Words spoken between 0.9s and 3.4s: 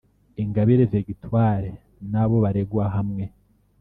Victoire n’abo baregwa hamwe